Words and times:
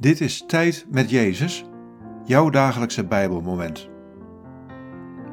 Dit 0.00 0.20
is 0.20 0.44
Tijd 0.46 0.86
met 0.90 1.10
Jezus, 1.10 1.64
jouw 2.24 2.50
dagelijkse 2.50 3.04
Bijbelmoment. 3.04 3.88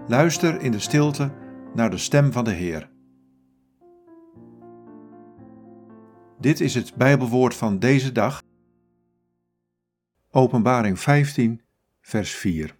Luister 0.07 0.61
in 0.61 0.71
de 0.71 0.79
stilte 0.79 1.34
naar 1.73 1.89
de 1.89 1.97
stem 1.97 2.31
van 2.31 2.43
de 2.43 2.52
Heer. 2.52 2.89
Dit 6.39 6.59
is 6.59 6.75
het 6.75 6.96
Bijbelwoord 6.96 7.55
van 7.55 7.79
deze 7.79 8.11
dag. 8.11 8.43
Openbaring 10.32 11.00
15, 11.00 11.61
vers 12.02 12.32
4. 12.32 12.75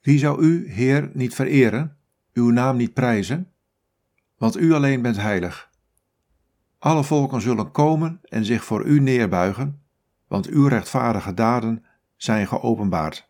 Wie 0.00 0.18
zou 0.18 0.42
u, 0.42 0.70
Heer, 0.70 1.10
niet 1.12 1.34
vereren, 1.34 1.96
uw 2.32 2.50
naam 2.50 2.76
niet 2.76 2.94
prijzen? 2.94 3.52
Want 4.36 4.56
u 4.56 4.72
alleen 4.72 5.02
bent 5.02 5.16
heilig. 5.16 5.71
Alle 6.82 7.04
volken 7.04 7.40
zullen 7.40 7.70
komen 7.70 8.20
en 8.22 8.44
zich 8.44 8.64
voor 8.64 8.84
u 8.84 9.00
neerbuigen, 9.00 9.82
want 10.26 10.46
uw 10.46 10.66
rechtvaardige 10.66 11.34
daden 11.34 11.84
zijn 12.16 12.46
geopenbaard. 12.46 13.28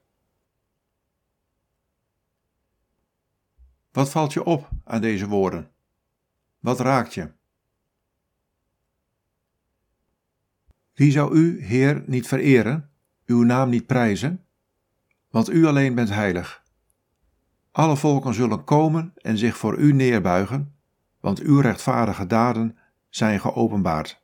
Wat 3.91 4.11
valt 4.11 4.33
je 4.33 4.45
op 4.45 4.69
aan 4.85 5.01
deze 5.01 5.27
woorden? 5.29 5.71
Wat 6.59 6.81
raakt 6.81 7.15
je? 7.15 7.31
Wie 10.93 11.11
zou 11.11 11.35
u, 11.35 11.65
Heer, 11.65 12.03
niet 12.07 12.27
vereren, 12.29 12.91
uw 13.27 13.43
naam 13.43 13.69
niet 13.69 13.87
prijzen? 13.87 14.45
Want 15.31 15.51
u 15.51 15.67
alleen 15.67 15.95
bent 15.95 16.11
heilig. 16.11 16.63
Alle 17.71 17.97
volken 17.97 18.35
zullen 18.35 18.65
komen 18.65 19.13
en 19.17 19.39
zich 19.39 19.57
voor 19.57 19.79
u 19.79 19.93
neerbuigen, 19.93 20.75
want 21.21 21.41
uw 21.41 21.61
rechtvaardige 21.61 22.27
daden 22.27 22.77
zijn 23.15 23.41
geopenbaard. 23.41 24.21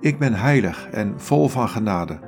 Ik 0.00 0.18
ben 0.18 0.34
heilig 0.34 0.90
en 0.90 1.20
vol 1.20 1.48
van 1.48 1.68
genade. 1.68 2.20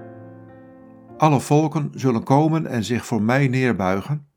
Alle 1.16 1.40
volken 1.40 1.90
zullen 1.94 2.22
komen 2.22 2.66
en 2.66 2.84
zich 2.84 3.06
voor 3.06 3.22
mij 3.22 3.48
neerbuigen, 3.48 4.28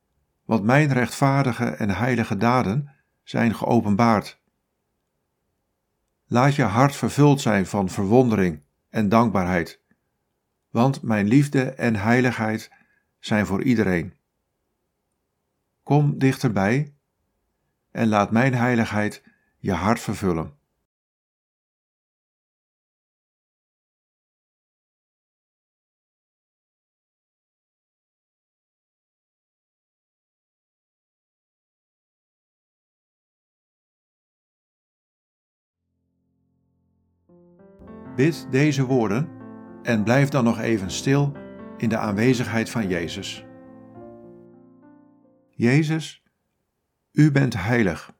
want 0.46 0.64
mijn 0.64 0.94
rechtvaardige 0.94 1.66
en 1.66 1.90
heilige 1.90 2.38
daden 2.38 2.90
zijn 3.24 3.56
geopenbaard. 3.56 4.41
Laat 6.34 6.56
je 6.56 6.64
hart 6.64 6.96
vervuld 6.96 7.42
zijn 7.42 7.66
van 7.66 7.90
verwondering 7.90 8.62
en 8.90 9.10
dankbaarheid, 9.10 9.82
want 10.70 11.02
mijn 11.02 11.28
liefde 11.28 11.64
en 11.64 11.96
heiligheid 11.96 12.72
zijn 13.20 13.46
voor 13.46 13.64
iedereen. 13.64 14.14
Kom 15.84 16.18
dichterbij 16.18 16.94
en 17.92 18.08
laat 18.08 18.32
mijn 18.32 18.54
heiligheid 18.54 19.24
je 19.58 19.72
hart 19.72 20.00
vervullen. 20.00 20.54
Bid 38.16 38.48
deze 38.50 38.86
woorden 38.86 39.30
en 39.84 40.04
blijf 40.04 40.30
dan 40.30 40.44
nog 40.44 40.60
even 40.60 40.92
stil 40.92 41.32
in 41.78 41.90
de 41.90 41.98
aanwezigheid 41.98 42.70
van 42.70 42.88
Jezus. 42.88 43.46
Jezus, 45.50 46.24
u 47.12 47.32
bent 47.32 47.54
heilig. 47.64 48.20